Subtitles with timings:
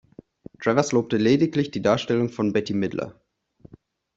[0.59, 3.21] Travers lobte lediglich die Darstellung von Bette Midler.